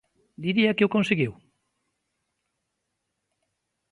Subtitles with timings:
[0.43, 1.33] Diría que o conseguiu?